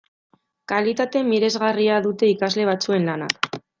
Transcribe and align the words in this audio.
Kalitate 0.71 1.21
miresgarria 1.27 1.99
dute 2.07 2.31
ikasle 2.33 2.67
batzuen 2.71 3.07
lanak. 3.11 3.51